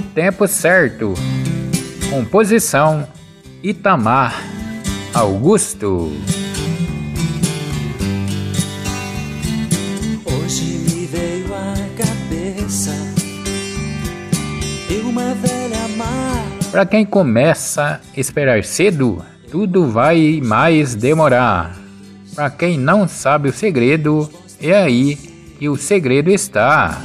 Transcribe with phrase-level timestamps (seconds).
[0.00, 1.12] O tempo certo.
[2.08, 3.06] Composição
[3.62, 4.34] Itamar
[5.12, 6.10] Augusto.
[10.24, 12.96] Hoje me veio à cabeça
[15.04, 16.46] uma velha mar.
[16.70, 21.78] Para quem começa a esperar cedo, tudo vai mais demorar.
[22.34, 24.30] Para quem não sabe o segredo,
[24.62, 25.16] é aí
[25.58, 27.02] que o segredo está.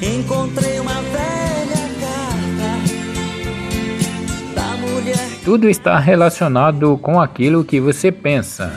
[0.00, 0.71] Encontrei
[5.44, 8.72] Tudo está relacionado com aquilo que você pensa.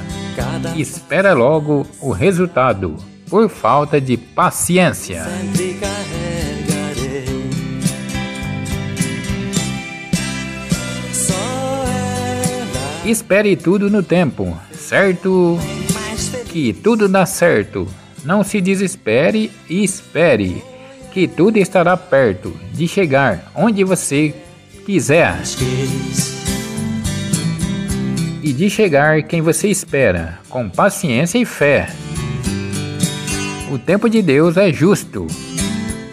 [0.76, 2.96] Espera logo o resultado,
[3.30, 5.24] por falta de paciência.
[13.06, 15.60] Espere tudo no tempo, certo?
[16.48, 17.88] Que tudo dá certo.
[18.24, 20.64] Não se desespere e espere,
[21.14, 24.34] que tudo estará perto de chegar onde você
[24.84, 26.35] quiser quis.
[28.46, 31.90] E de chegar quem você espera, com paciência e fé.
[33.72, 35.26] O tempo de Deus é justo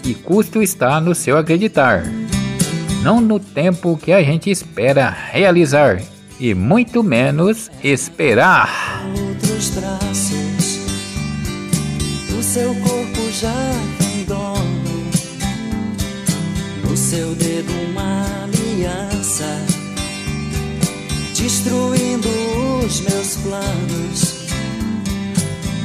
[0.03, 2.05] e custo está no seu acreditar,
[3.03, 6.01] não no tempo que a gente espera realizar
[6.41, 9.03] e muito menos esperar.
[9.15, 10.79] outros traços.
[12.39, 13.53] O seu corpo já
[13.99, 14.13] tem.
[16.89, 19.65] No seu dedo uma aliança,
[21.35, 22.02] destruindo
[22.85, 24.43] os meus planos.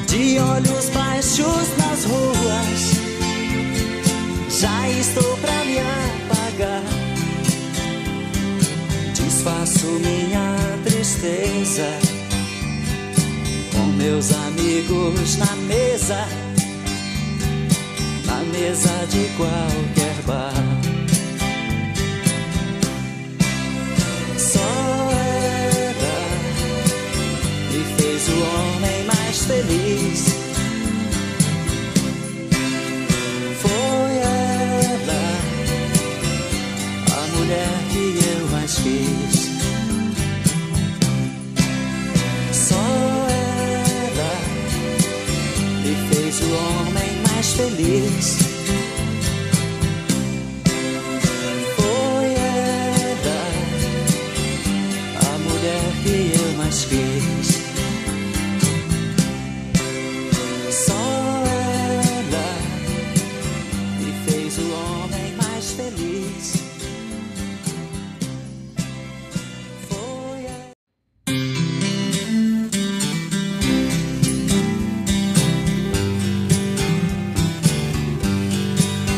[0.07, 2.81] De olhos baixos nas ruas,
[4.59, 6.83] já estou pra me apagar.
[9.13, 11.87] Desfaço minha tristeza
[13.71, 16.27] com meus amigos na mesa,
[18.25, 20.96] na mesa de qualquer bar.
[37.47, 39.47] Mulher que eu mais quis.
[42.51, 42.75] Só
[43.29, 44.33] ela
[45.81, 48.46] me fez o homem mais feliz.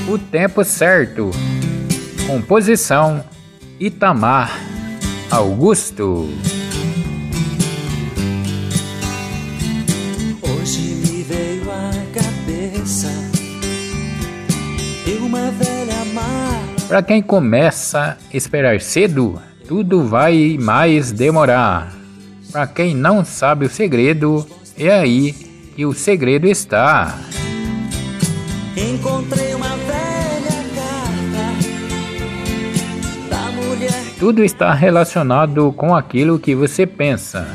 [0.10, 1.30] O tempo certo.
[2.26, 3.24] Composição
[3.80, 4.60] Itamar
[5.30, 6.28] Augusto.
[10.42, 13.08] Hoje me veio à cabeça
[15.22, 16.60] uma velha mar.
[16.88, 21.94] Para quem começa a esperar cedo, tudo vai mais demorar.
[22.52, 24.44] Para quem não sabe o segredo,
[24.76, 25.34] é aí
[25.76, 27.16] que o segredo está.
[28.76, 29.99] Encontrei uma velha
[34.20, 37.48] Tudo está relacionado com aquilo que você pensa.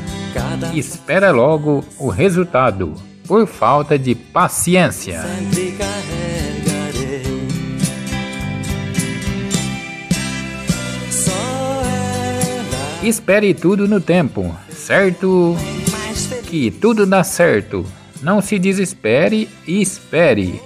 [0.73, 2.95] Espera logo o resultado,
[3.27, 5.21] por falta de paciência.
[13.03, 15.55] Espere tudo no tempo, certo?
[16.47, 17.85] Que tudo dá certo.
[18.23, 20.59] Não se desespere e espere,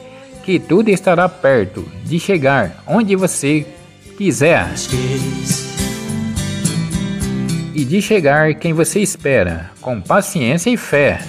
[0.46, 3.68] que tudo estará perto de chegar onde você
[4.18, 5.79] quiser quis.
[7.80, 11.22] E de chegar quem você espera, com paciência e fé.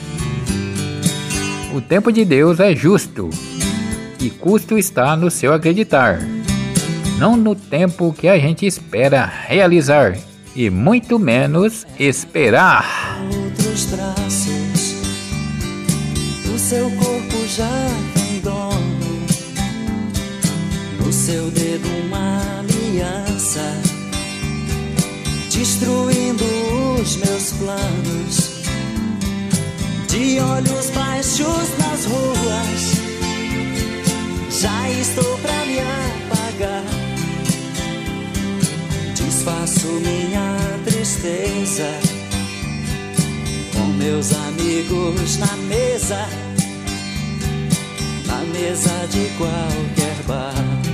[1.72, 3.30] O tempo de Deus é justo
[4.18, 6.18] e custo está no seu acreditar,
[7.20, 10.18] não no tempo que a gente espera realizar
[10.56, 13.20] e muito menos esperar.
[13.32, 14.96] outros traços.
[16.52, 19.24] O seu corpo já tem dono.
[20.98, 23.62] No seu dedo uma aliança,
[25.48, 26.19] destruindo
[27.00, 28.50] os meus planos.
[30.08, 32.82] De olhos baixos nas ruas,
[34.60, 36.84] já estou pra me apagar.
[39.14, 41.90] Desfaço minha tristeza
[43.72, 46.28] com meus amigos na mesa,
[48.26, 50.89] na mesa de qualquer bar.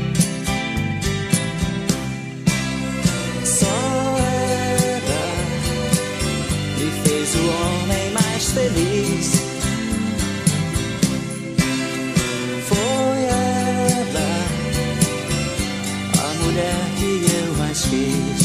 [17.86, 18.35] see.